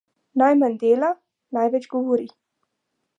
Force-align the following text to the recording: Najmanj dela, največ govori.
Najmanj 0.41 0.79
dela, 0.83 1.11
največ 1.59 1.85
govori. 1.93 2.29